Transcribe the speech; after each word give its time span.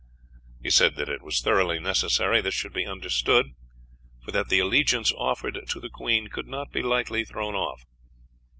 He 0.63 0.71
said 0.71 0.95
that 0.95 1.09
it 1.09 1.21
was 1.21 1.41
thoroughly 1.41 1.77
necessary 1.77 2.41
this 2.41 2.55
should 2.55 2.73
be 2.73 2.87
understood, 2.87 3.51
for 4.25 4.31
that 4.31 4.49
the 4.49 4.57
allegiance 4.57 5.11
offered 5.15 5.59
to 5.69 5.79
the 5.79 5.91
Queen 5.91 6.27
could 6.27 6.47
not 6.47 6.71
be 6.71 6.81
lightly 6.81 7.23
thrown 7.23 7.53
off. 7.53 7.85